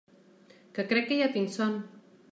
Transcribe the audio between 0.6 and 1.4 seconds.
Que crec que ja